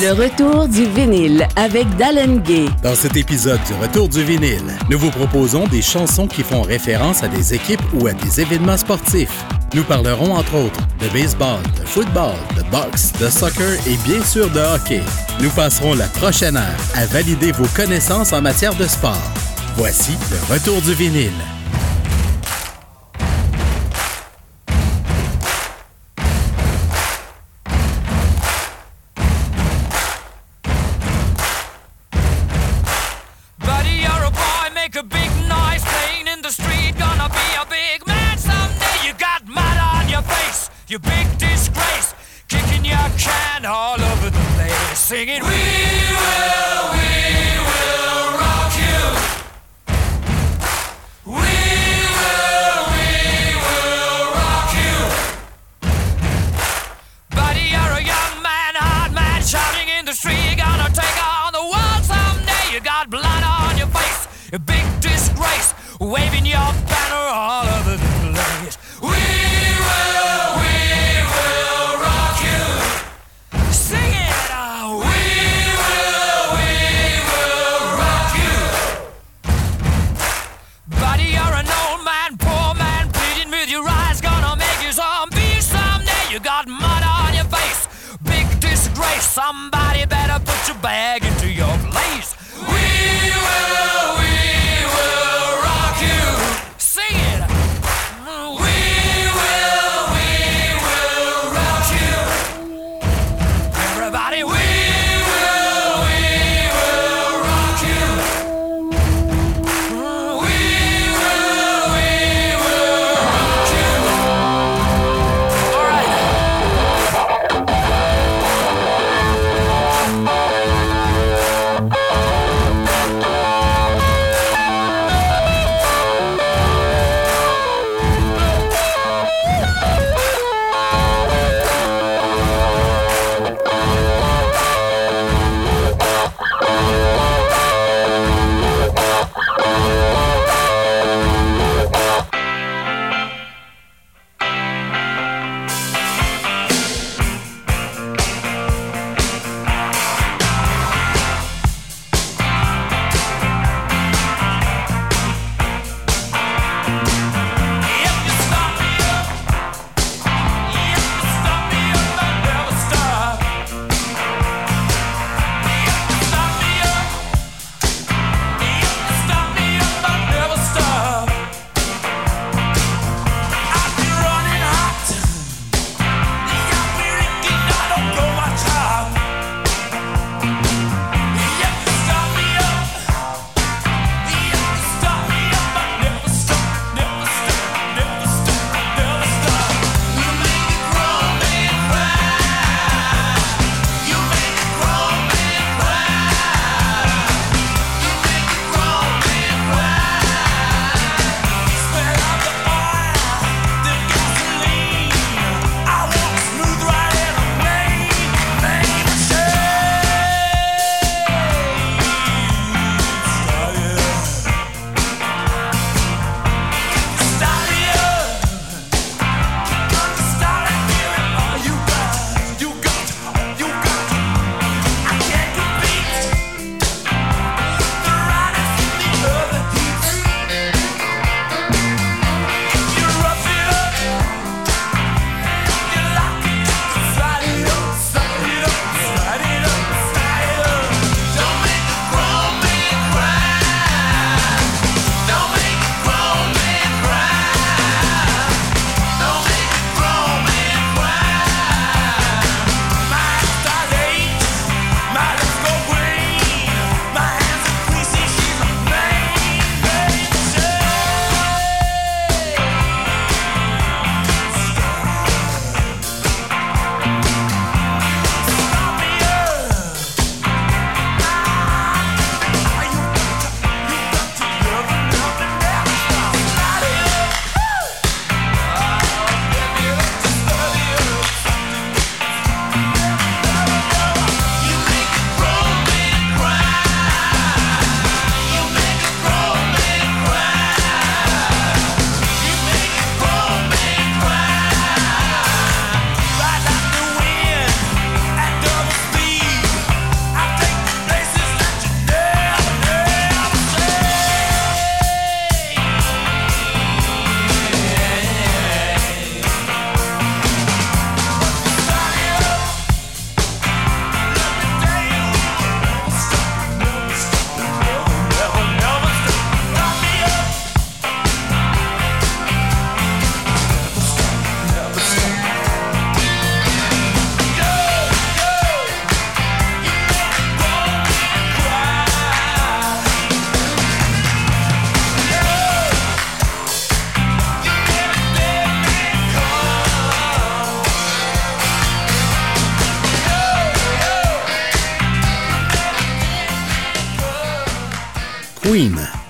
[0.00, 2.64] Le retour du vinyle avec Dallin Gay.
[2.82, 7.22] Dans cet épisode du Retour du vinyle, nous vous proposons des chansons qui font référence
[7.22, 9.44] à des équipes ou à des événements sportifs.
[9.74, 14.48] Nous parlerons entre autres de baseball, de football, de boxe, de soccer et bien sûr
[14.50, 15.02] de hockey.
[15.40, 19.30] Nous passerons la prochaine heure à valider vos connaissances en matière de sport.
[19.76, 21.55] Voici le retour du vinyle.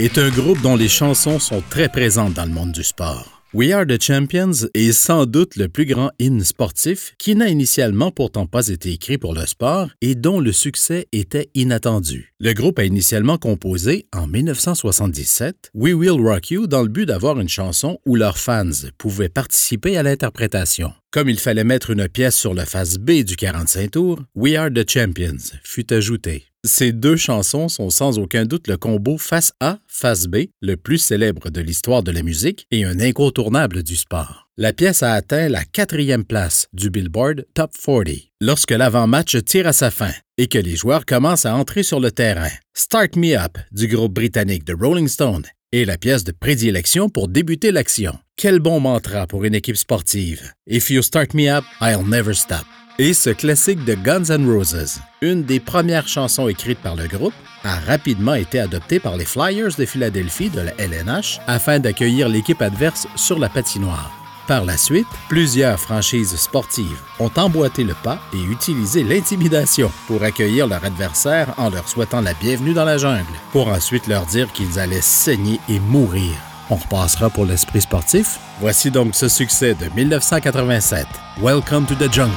[0.06, 3.43] Est un groupe dont les chansons sont très présentes dans le monde du sport.
[3.53, 8.12] We Are the Champions est sans doute le plus grand hymne sportif qui n'a initialement
[8.12, 12.32] pourtant pas été écrit pour le sport et dont le succès était inattendu.
[12.38, 17.41] Le groupe a initialement composé, en 1977, We Will Rock You dans le but d'avoir
[17.41, 20.93] une chanson où leurs fans pouvaient participer à l'interprétation.
[21.12, 24.70] Comme il fallait mettre une pièce sur le face B du 45 tours, We Are
[24.70, 26.44] the Champions fut ajouté.
[26.64, 30.99] Ces deux chansons sont sans aucun doute le combo face A, face B, le plus
[30.99, 34.49] célèbre de l'histoire de la musique et un incontournable du sport.
[34.58, 38.09] La pièce a atteint la quatrième place du Billboard Top 40
[38.41, 42.11] lorsque l'avant-match tire à sa fin et que les joueurs commencent à entrer sur le
[42.11, 42.50] terrain.
[42.75, 45.44] Start Me Up du groupe britannique The Rolling Stone
[45.76, 48.19] est la pièce de prédilection pour débuter l'action.
[48.37, 50.52] Quel bon mantra pour une équipe sportive.
[50.67, 52.67] If you start me up, I'll never stop
[52.99, 57.34] et ce classique de Guns N' Roses, une des premières chansons écrites par le groupe,
[57.64, 62.62] a rapidement été adoptée par les Flyers de Philadelphie de la LNH afin d'accueillir l'équipe
[62.62, 64.25] adverse sur la patinoire.
[64.47, 70.69] Par la suite, plusieurs franchises sportives ont emboîté le pas et utilisé l'intimidation pour accueillir
[70.69, 74.79] leur adversaire en leur souhaitant la bienvenue dans la jungle, pour ensuite leur dire qu'ils
[74.79, 76.33] allaient saigner et mourir.
[76.71, 78.39] On repassera pour l'esprit sportif.
[78.61, 81.07] Voici donc ce succès de 1987.
[81.43, 82.33] Welcome to the jungle.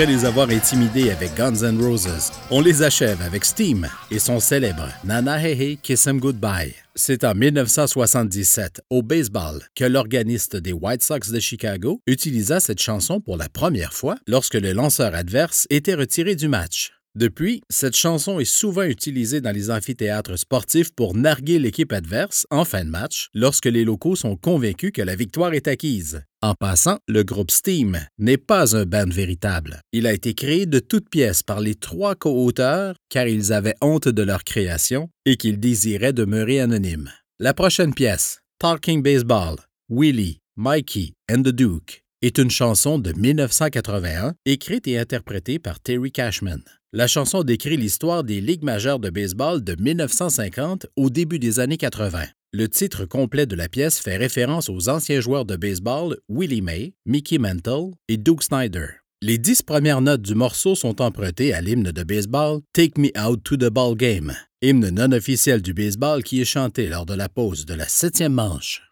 [0.00, 4.40] Après les avoir intimidés avec Guns N' Roses, on les achève avec Steam et son
[4.40, 6.74] célèbre Nana Hey Kiss 'em Goodbye.
[6.94, 13.20] C'est en 1977, au baseball, que l'organiste des White Sox de Chicago utilisa cette chanson
[13.20, 16.92] pour la première fois lorsque le lanceur adverse était retiré du match.
[17.16, 22.64] Depuis, cette chanson est souvent utilisée dans les amphithéâtres sportifs pour narguer l'équipe adverse en
[22.64, 26.22] fin de match lorsque les locaux sont convaincus que la victoire est acquise.
[26.40, 29.80] En passant, le groupe Steam n'est pas un band véritable.
[29.92, 34.08] Il a été créé de toutes pièces par les trois co-auteurs car ils avaient honte
[34.08, 37.10] de leur création et qu'ils désiraient demeurer anonymes.
[37.40, 39.56] La prochaine pièce, Talking Baseball,
[39.88, 46.12] Willie, Mikey and the Duke, est une chanson de 1981 écrite et interprétée par Terry
[46.12, 46.62] Cashman.
[46.92, 51.76] La chanson décrit l'histoire des ligues majeures de baseball de 1950 au début des années
[51.76, 52.24] 80.
[52.52, 56.94] Le titre complet de la pièce fait référence aux anciens joueurs de baseball Willie May,
[57.06, 58.86] Mickey Mantle et Duke Snyder.
[59.22, 63.44] Les dix premières notes du morceau sont empruntées à l'hymne de baseball Take Me Out
[63.44, 67.28] to the Ball Game, hymne non officiel du baseball qui est chanté lors de la
[67.28, 68.82] pause de la septième manche.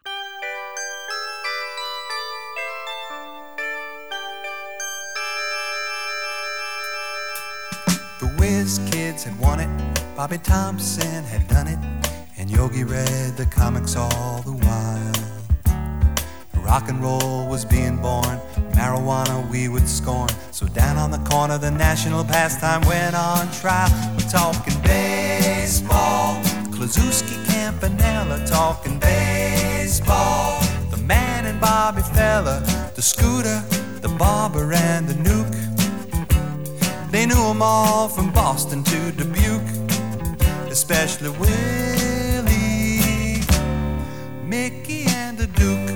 [8.69, 9.67] Whiz Kids had won it,
[10.15, 11.79] Bobby Thompson had done it,
[12.37, 16.63] and Yogi read the comics all the while.
[16.63, 18.39] Rock and roll was being born,
[18.77, 20.29] marijuana we would scorn.
[20.51, 23.89] So down on the corner, the national pastime went on trial.
[24.15, 30.61] We're talking baseball, Klazuski Campanella talking baseball.
[30.91, 32.59] The man and Bobby Fella,
[32.93, 33.63] the scooter,
[34.01, 35.28] the barber and the nuke.
[37.29, 39.61] Knew 'em all from Boston to Dubuque,
[40.71, 43.03] especially Willie,
[44.43, 45.91] Mickey, and the Duke.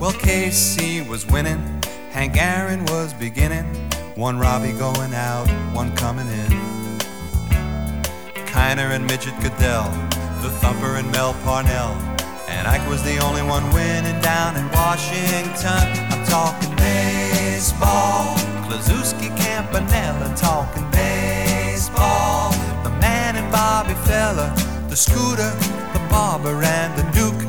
[0.00, 1.60] Well, Casey was winning,
[2.10, 3.66] Hank Aaron was beginning,
[4.14, 6.52] one Robbie going out, one coming in.
[8.46, 9.90] Kiner and Midget Goodell,
[10.40, 11.94] the Thumper and Mel Parnell.
[12.48, 15.84] And Ike was the only one winning down in Washington.
[16.12, 16.74] I'm talking
[17.54, 18.34] baseball.
[18.66, 22.50] Klazuski Campanella talking baseball.
[22.82, 24.52] The man and Bobby Fella,
[24.88, 25.52] the scooter,
[25.94, 27.42] the barber, and the Duke.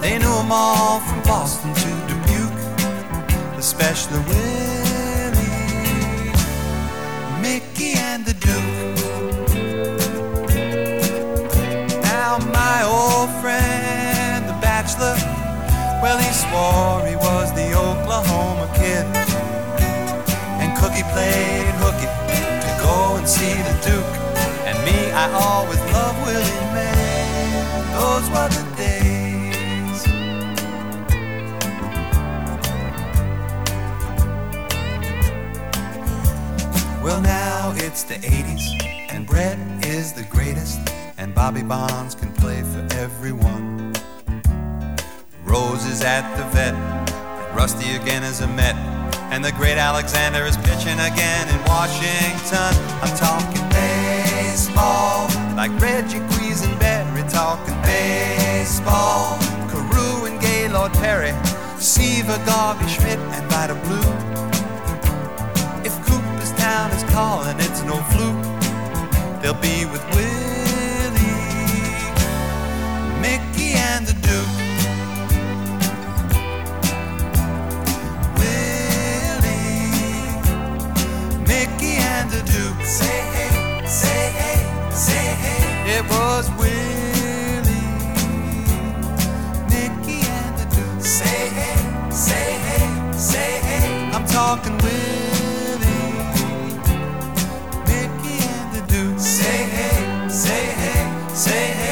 [0.00, 2.62] They knew 'em all from Boston to Dubuque,
[3.58, 5.52] especially Willie,
[7.42, 8.95] Mickey, and the Duke.
[16.06, 19.04] Well he swore he was the Oklahoma kid.
[20.62, 22.08] And Cookie played hooky
[22.64, 24.14] to go and see the Duke.
[24.68, 27.50] And me, I always loved Willie May.
[27.98, 30.00] Those were the days.
[37.02, 38.64] Well, now it's the 80s,
[39.12, 40.80] and Brett is the greatest,
[41.18, 43.85] and Bobby Bonds can play for everyone.
[45.46, 46.74] Rose is at the vet,
[47.54, 48.74] Rusty again is a Met,
[49.30, 52.74] and the great Alexander is pitching again in Washington.
[53.00, 59.38] I'm talking baseball, like Reggie Quisenberry, talking baseball.
[59.70, 61.32] Carew and Gaylord Perry,
[61.78, 64.10] Seaver, Garvey, Schmidt, and Vida Blue.
[65.86, 68.42] If Cooperstown is calling, it's no fluke.
[69.40, 71.38] They'll be with Willie,
[73.22, 74.45] Mickey, and the Duke.
[85.88, 87.62] It was Willie,
[90.26, 91.00] and the.
[91.00, 94.10] Say hey, say hey, say hey.
[94.12, 95.86] I'm talking Willie,
[97.86, 99.18] and the.
[99.18, 101.85] Say hey, say hey, say hey.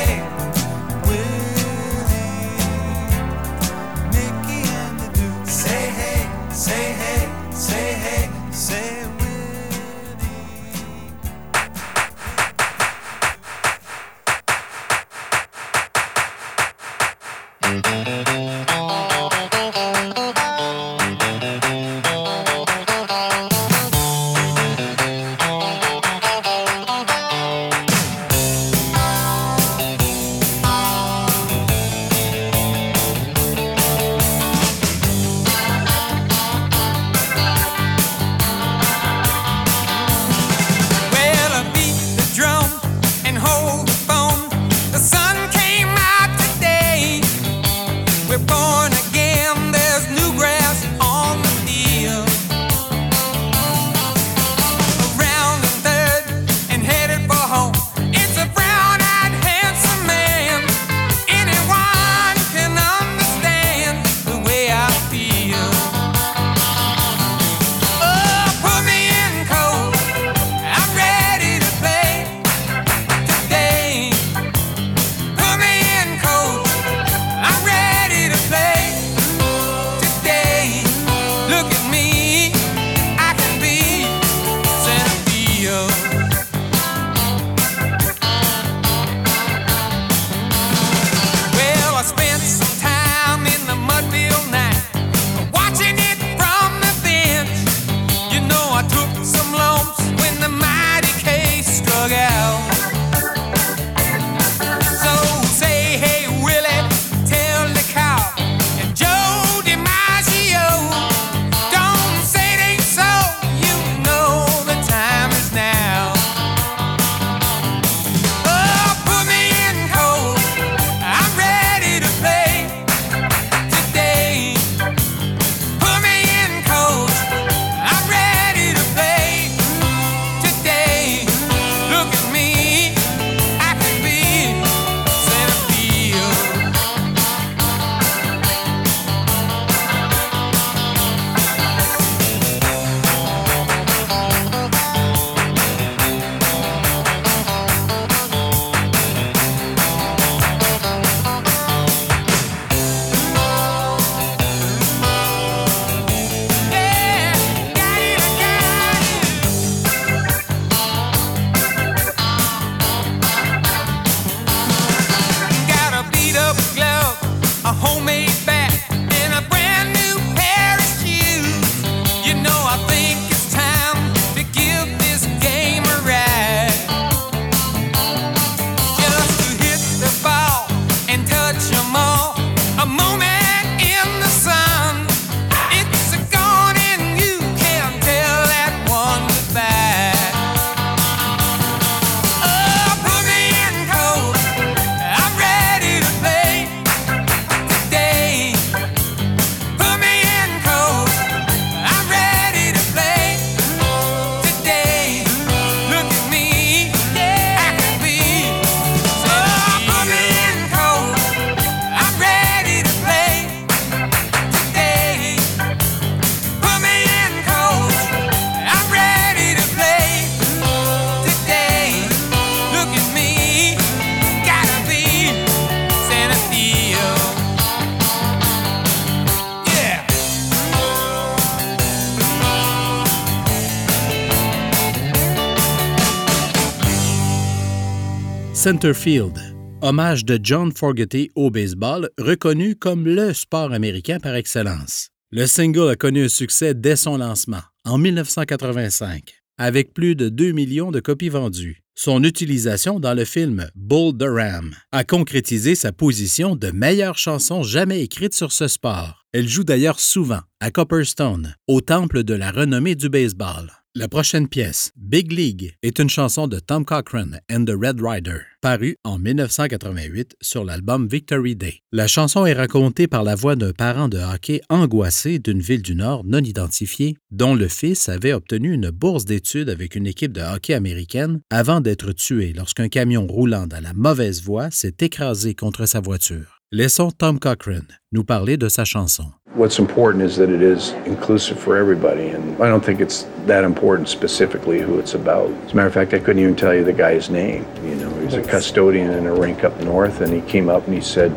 [238.65, 239.39] Centerfield,
[239.83, 245.11] hommage de John Fogerty au baseball, reconnu comme le sport américain par excellence.
[245.31, 250.53] Le single a connu un succès dès son lancement, en 1985, avec plus de 2
[250.53, 251.83] millions de copies vendues.
[251.95, 258.01] Son utilisation dans le film Bull Durham a concrétisé sa position de meilleure chanson jamais
[258.01, 259.27] écrite sur ce sport.
[259.35, 263.84] Elle joue d'ailleurs souvent à Copperstone, au temple de la renommée du baseball.
[263.97, 268.39] La prochaine pièce, Big League, est une chanson de Tom Cochrane and the Red Rider,
[268.61, 271.79] parue en 1988 sur l'album Victory Day.
[271.93, 275.95] La chanson est racontée par la voix d'un parent de hockey angoissé d'une ville du
[275.95, 280.41] Nord non identifiée, dont le fils avait obtenu une bourse d'études avec une équipe de
[280.41, 285.87] hockey américaine avant d'être tué lorsqu'un camion roulant dans la mauvaise voie s'est écrasé contre
[285.87, 286.54] sa voiture.
[286.73, 289.33] Laissons Tom Cochrane nous parler de sa chanson.
[289.55, 293.63] What's important is that it is inclusive for everybody, and I don't think it's that
[293.63, 295.51] important specifically who it's about.
[295.67, 297.65] As a matter of fact, I couldn't even tell you the guy's name.
[297.85, 300.87] You know, he was a custodian in a rink up north, and he came up
[300.87, 301.31] and he said,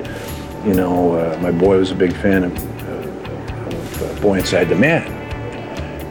[0.65, 2.53] you know, uh, my boy was a big fan of,
[2.89, 5.05] uh, of uh, Boy Inside the Man.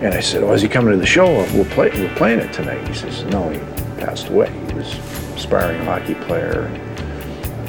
[0.04, 1.26] And I said, "Oh, is he coming to the show?
[1.54, 3.58] We're, play, we're playing it tonight." He says, "No, he
[3.98, 4.52] passed away.
[4.68, 4.94] He was
[5.34, 6.68] aspiring hockey player."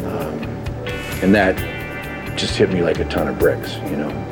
[0.04, 0.57] Um,
[1.22, 1.56] and that
[2.38, 4.27] just hit me like a ton of bricks, you know.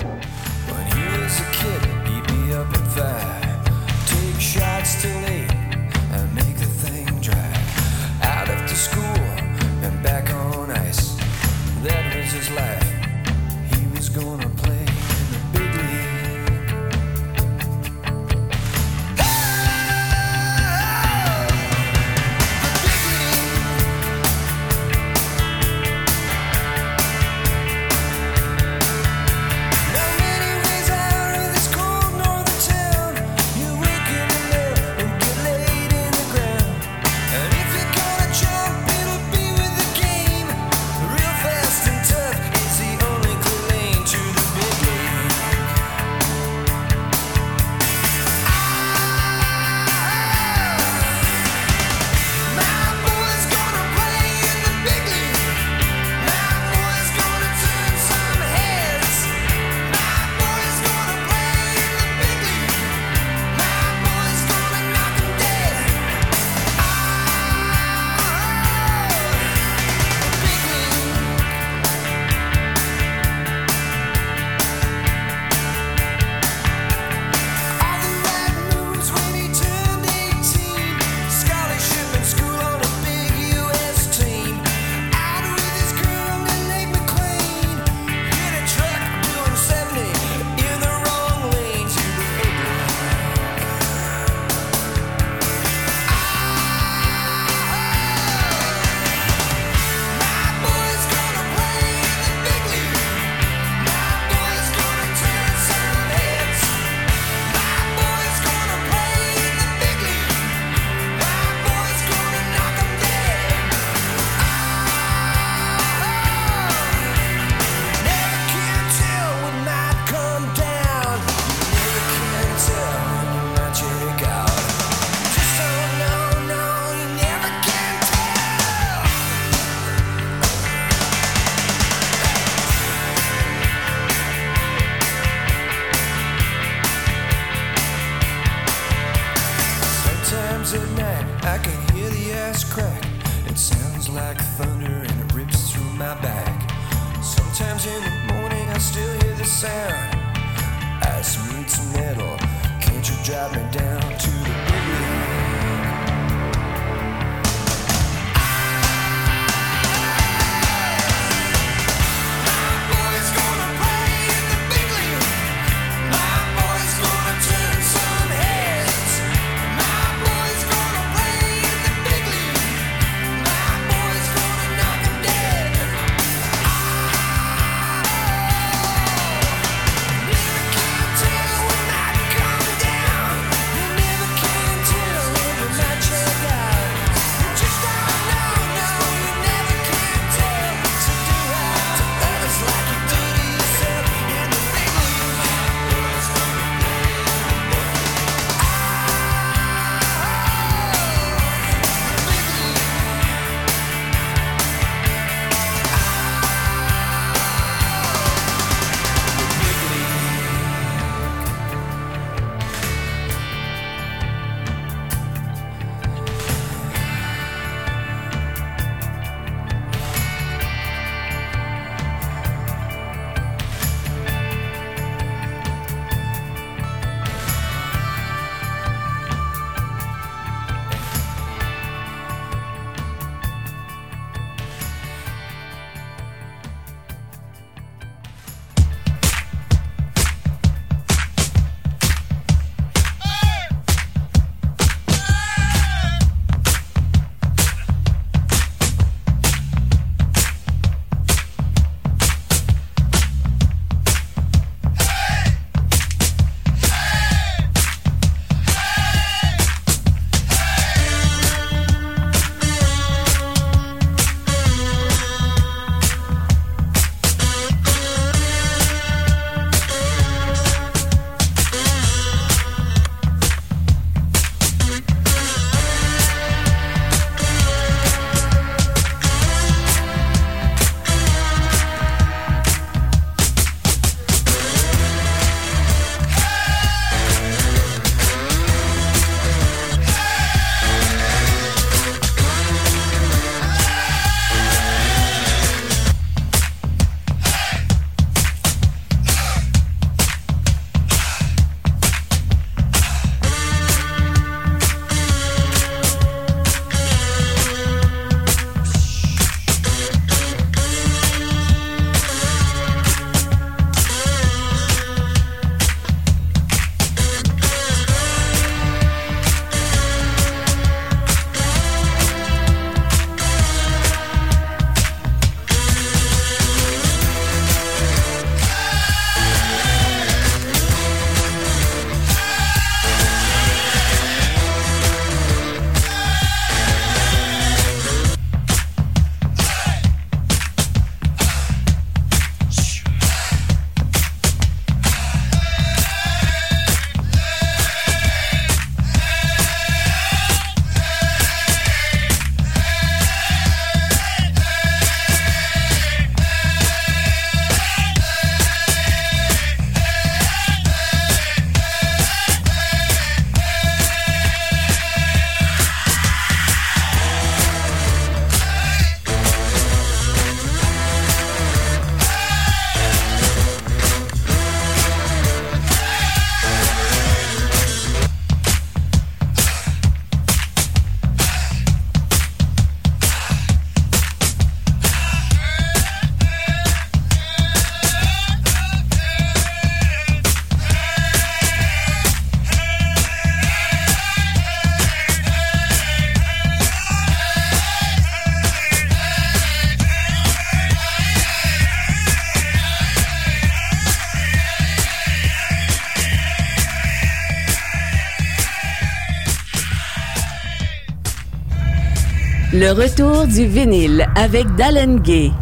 [412.77, 415.53] Le retour du vinyle avec Dallin Gay.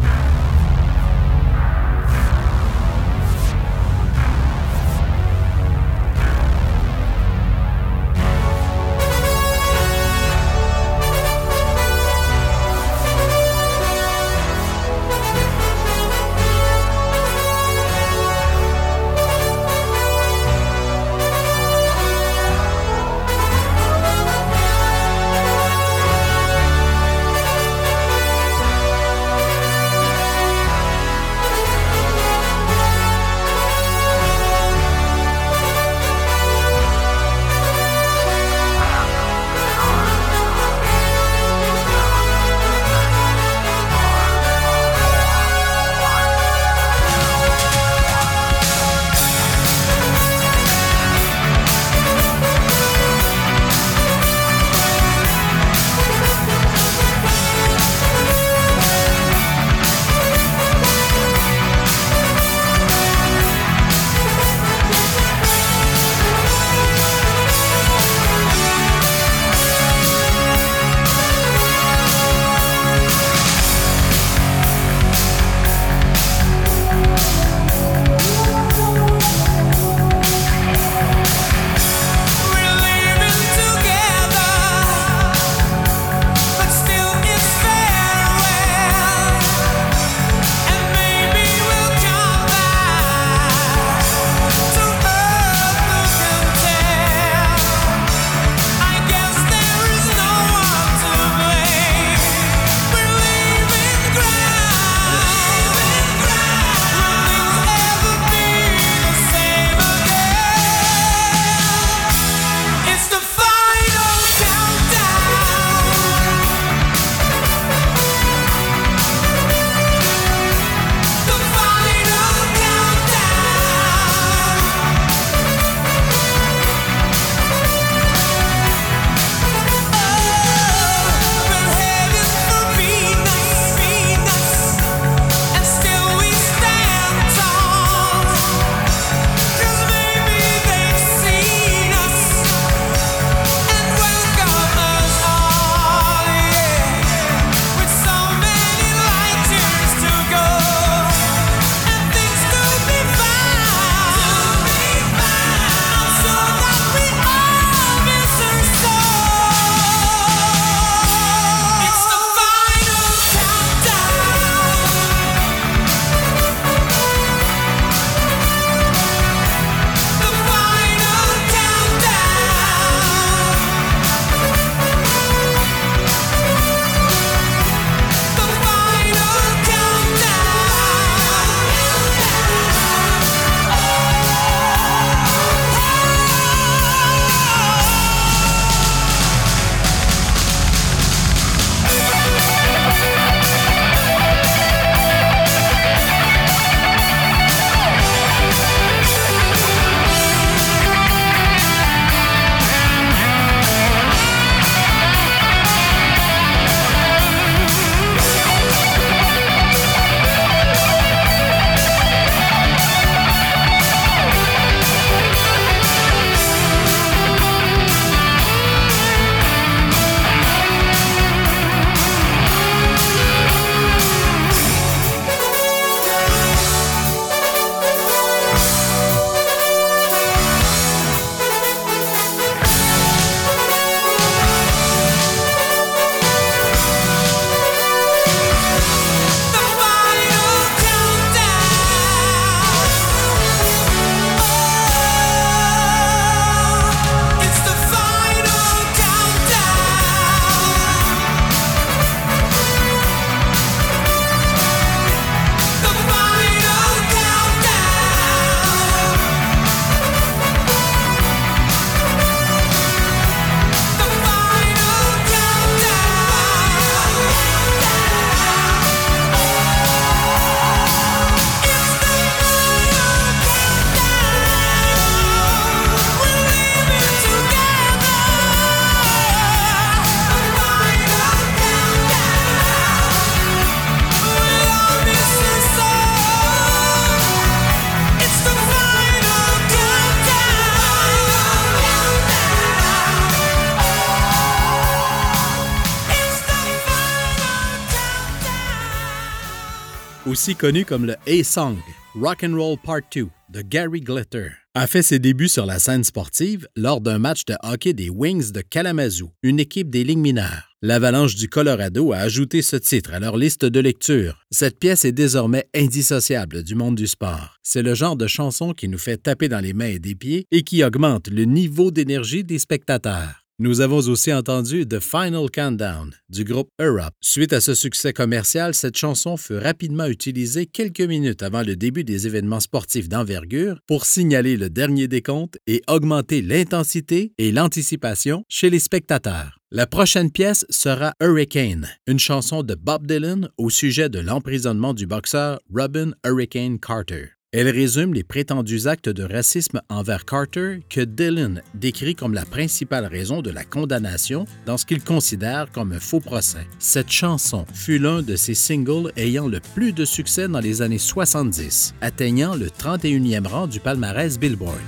[300.44, 301.78] aussi connu comme le A-Song,
[302.14, 306.04] Rock and Roll Part 2 de Gary Glitter, a fait ses débuts sur la scène
[306.04, 310.76] sportive lors d'un match de hockey des Wings de Kalamazoo, une équipe des ligues mineures.
[310.82, 314.44] L'Avalanche du Colorado a ajouté ce titre à leur liste de lecture.
[314.50, 317.56] Cette pièce est désormais indissociable du monde du sport.
[317.62, 320.44] C'est le genre de chanson qui nous fait taper dans les mains et des pieds
[320.50, 323.43] et qui augmente le niveau d'énergie des spectateurs.
[323.60, 327.14] Nous avons aussi entendu The Final Countdown du groupe Europe.
[327.20, 332.02] Suite à ce succès commercial, cette chanson fut rapidement utilisée quelques minutes avant le début
[332.02, 338.70] des événements sportifs d'envergure pour signaler le dernier décompte et augmenter l'intensité et l'anticipation chez
[338.70, 339.60] les spectateurs.
[339.70, 345.06] La prochaine pièce sera Hurricane, une chanson de Bob Dylan au sujet de l'emprisonnement du
[345.06, 347.33] boxeur Robin Hurricane Carter.
[347.56, 353.06] Elle résume les prétendus actes de racisme envers Carter que Dillon décrit comme la principale
[353.06, 356.66] raison de la condamnation dans ce qu'il considère comme un faux procès.
[356.80, 360.98] Cette chanson fut l'un de ses singles ayant le plus de succès dans les années
[360.98, 364.80] 70, atteignant le 31e rang du palmarès Billboard.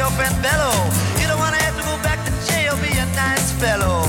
[0.00, 0.72] Your friend Bello.
[1.20, 4.00] You don't want to have to go back to jail, be a nice fellow.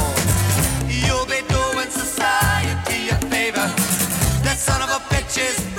[0.87, 3.67] You'll be doing society a favor.
[4.45, 5.70] That son of a bitch is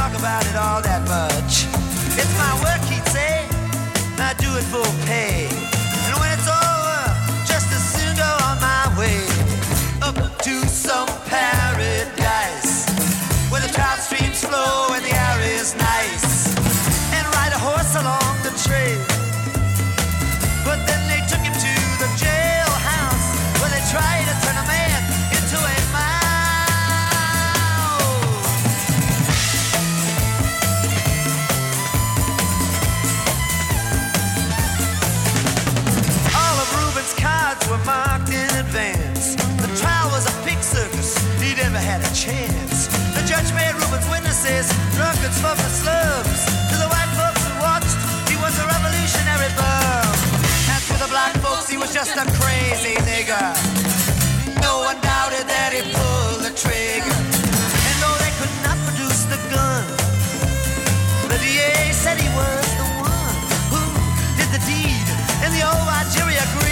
[0.00, 1.68] talk about it all that much.
[2.16, 3.44] It's my work, he'd say.
[4.16, 4.99] I do it for
[44.42, 46.40] Reuben's drunkards the slums.
[46.72, 47.92] To the white folks who watched,
[48.30, 50.16] he was a revolutionary bum.
[50.72, 53.52] And to the black folks, he was just a crazy nigger.
[54.62, 57.20] No one doubted that he pulled the trigger.
[57.84, 59.84] And though they could not produce the gun,
[61.28, 63.36] the DA said he was the one
[63.68, 63.82] who
[64.40, 65.06] did the deed,
[65.44, 65.84] and the old
[66.16, 66.69] jury agreed.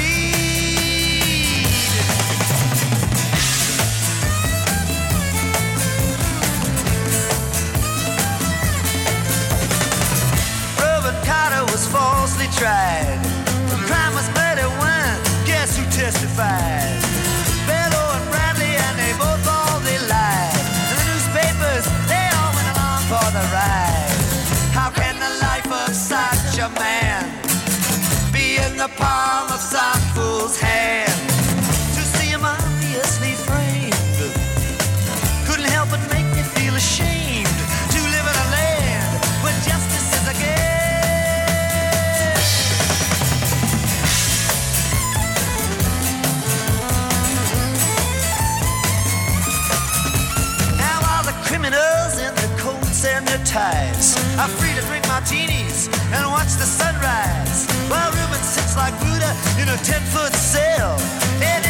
[12.58, 13.22] Tried.
[13.70, 15.14] The crime was murder one.
[15.46, 16.98] Guess who testified?
[17.70, 20.58] Bello and Bradley, and they both all they lied.
[20.90, 24.18] And the newspapers, they all went along for the ride.
[24.74, 27.22] How can the life of such a man
[28.32, 31.07] be in the palm of some fool's hand?
[54.38, 57.66] Are free to drink martinis and watch the sunrise.
[57.90, 60.94] While Reuben sits like Buddha in a ten-foot cell,
[61.42, 61.67] an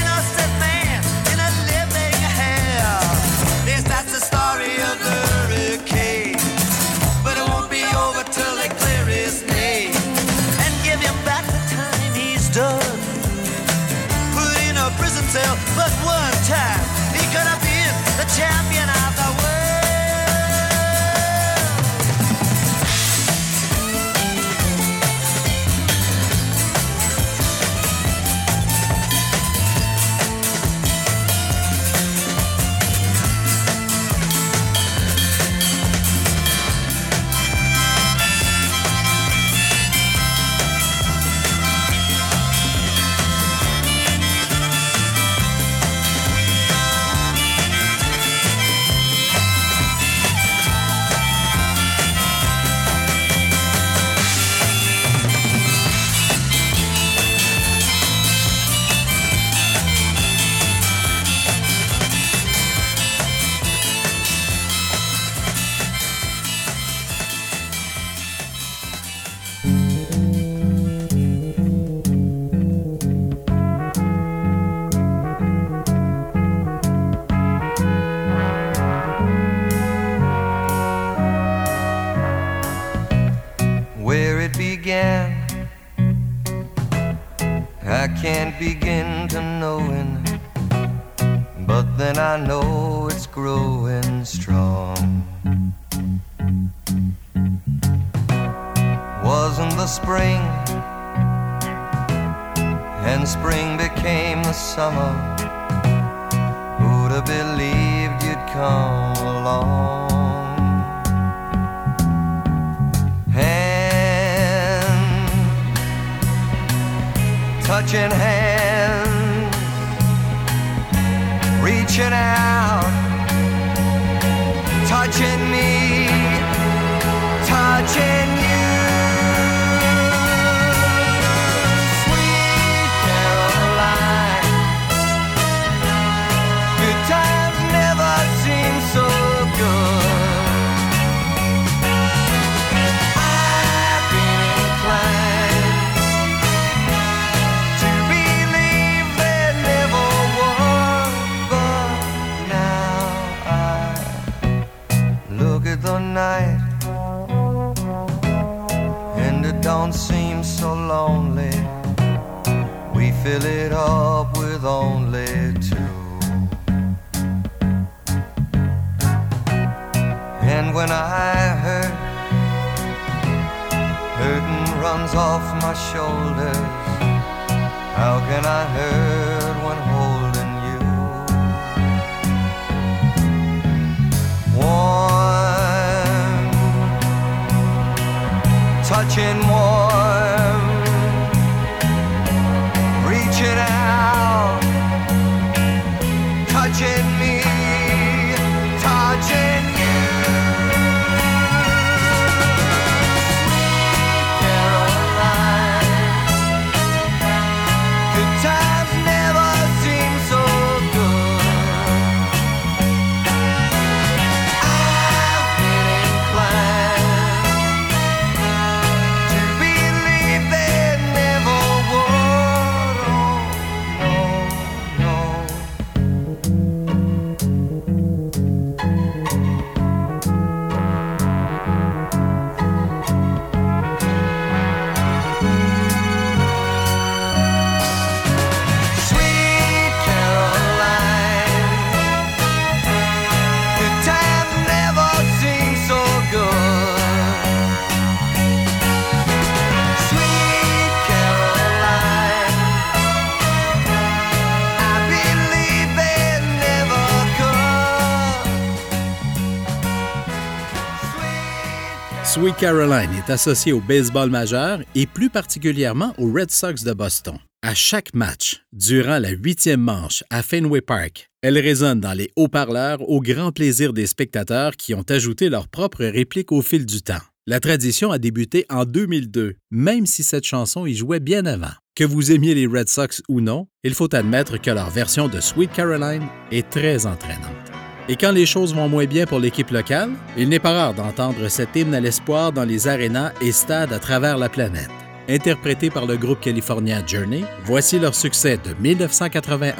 [262.58, 267.36] Caroline est associée au baseball majeur et plus particulièrement aux Red Sox de Boston.
[267.62, 273.08] À chaque match, durant la huitième manche à Fenway Park, elle résonne dans les haut-parleurs
[273.08, 277.22] au grand plaisir des spectateurs qui ont ajouté leur propre réplique au fil du temps.
[277.46, 281.74] La tradition a débuté en 2002, même si cette chanson y jouait bien avant.
[281.94, 285.40] Que vous aimiez les Red Sox ou non, il faut admettre que leur version de
[285.40, 287.77] Sweet Caroline est très entraînante.
[288.10, 291.48] Et quand les choses vont moins bien pour l'équipe locale, il n'est pas rare d'entendre
[291.48, 294.90] cet hymne à l'espoir dans les arénas et stades à travers la planète.
[295.28, 299.74] Interprété par le groupe californien Journey, voici leur succès de 1981,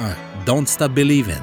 [0.45, 1.43] Don't Stop Believin'.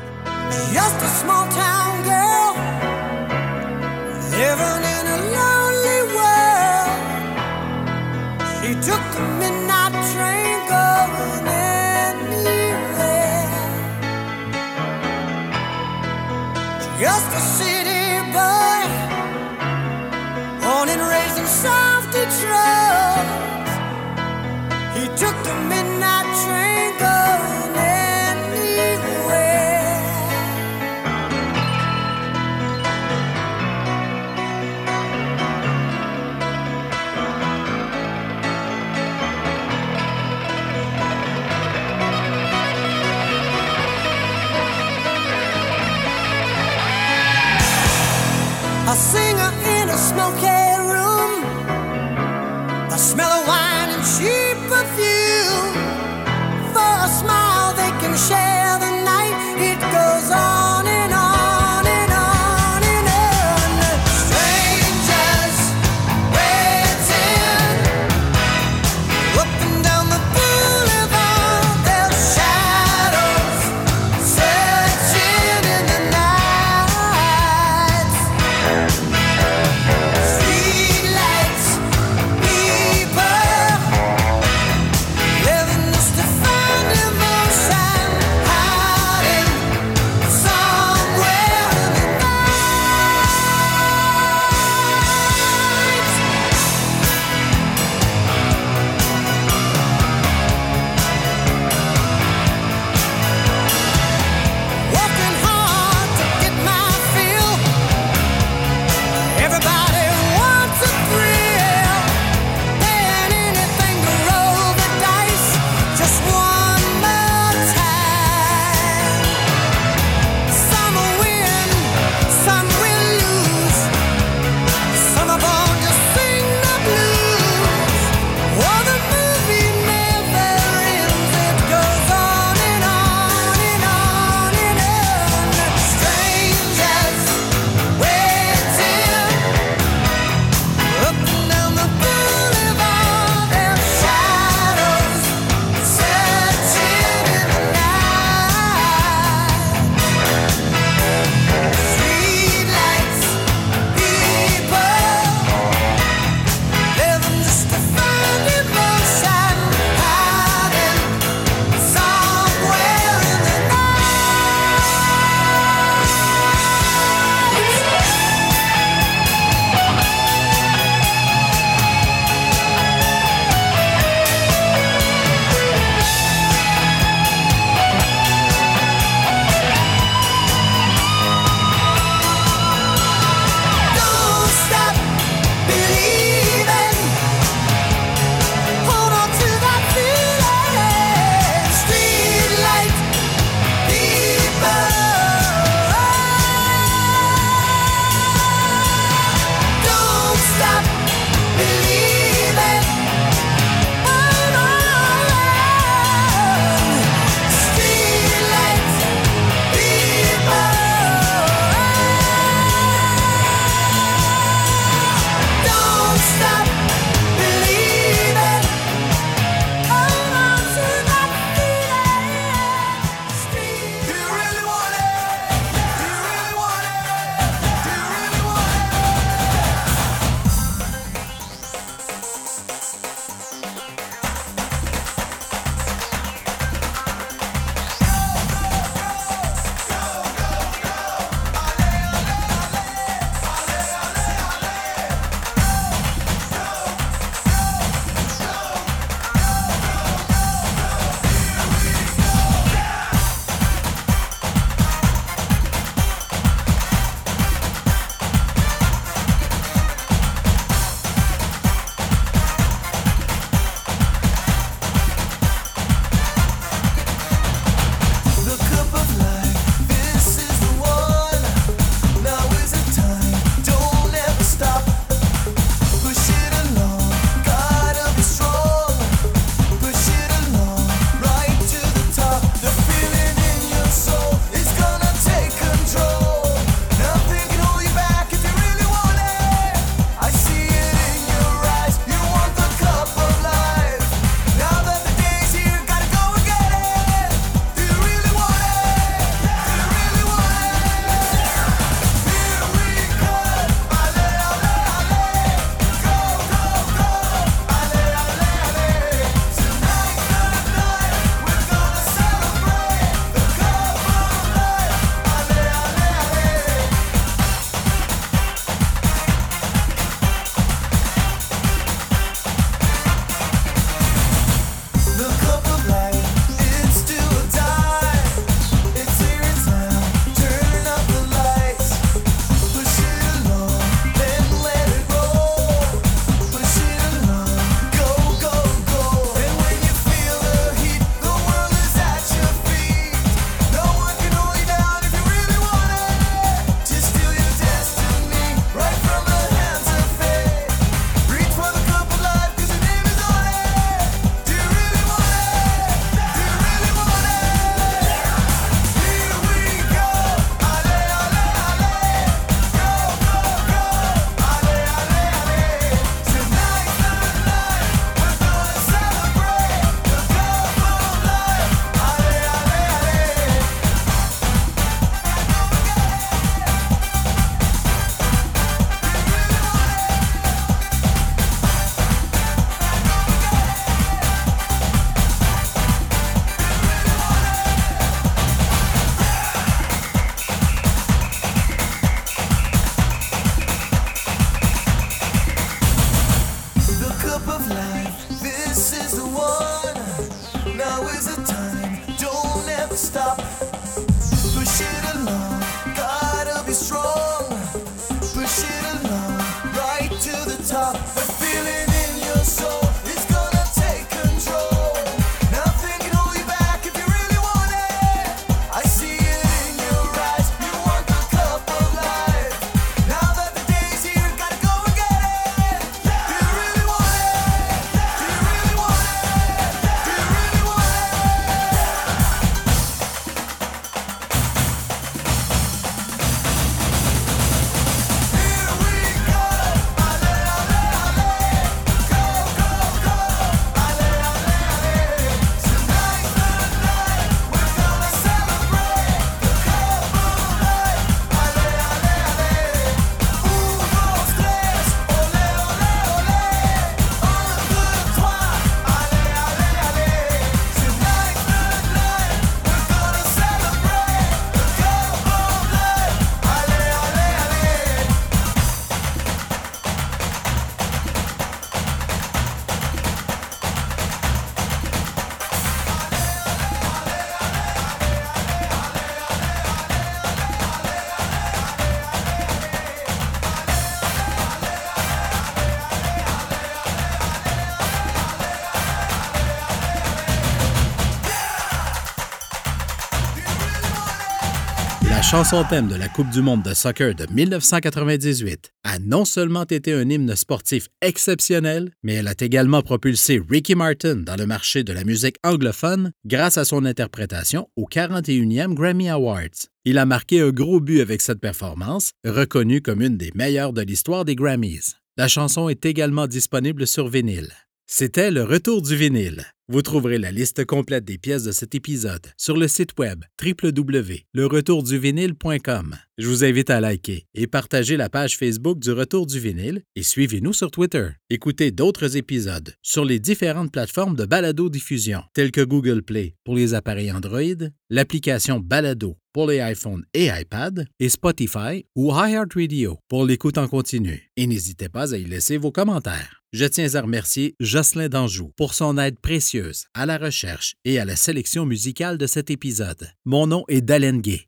[495.36, 499.92] Chanson thème de la Coupe du monde de soccer de 1998 a non seulement été
[499.92, 504.94] un hymne sportif exceptionnel, mais elle a également propulsé Ricky Martin dans le marché de
[504.94, 509.68] la musique anglophone grâce à son interprétation au 41e Grammy Awards.
[509.84, 513.82] Il a marqué un gros but avec cette performance, reconnue comme une des meilleures de
[513.82, 514.96] l'histoire des Grammys.
[515.18, 517.52] La chanson est également disponible sur vinyle.
[517.88, 519.46] C'était le retour du vinyle.
[519.68, 525.96] Vous trouverez la liste complète des pièces de cet épisode sur le site web www.leretourduvinyle.com.
[526.18, 530.02] Je vous invite à liker et partager la page Facebook du Retour du vinyle et
[530.02, 531.10] suivez-nous sur Twitter.
[531.30, 536.74] Écoutez d'autres épisodes sur les différentes plateformes de balado-diffusion telles que Google Play pour les
[536.74, 543.60] appareils Android, l'application Balado pour les iPhones et iPad et Spotify ou iHeartRadio pour l'écoute
[543.60, 544.32] en continu.
[544.38, 546.45] Et n'hésitez pas à y laisser vos commentaires.
[546.58, 551.04] Je tiens à remercier Jocelyn Danjou pour son aide précieuse à la recherche et à
[551.04, 553.10] la sélection musicale de cet épisode.
[553.26, 554.48] Mon nom est Dalen Gay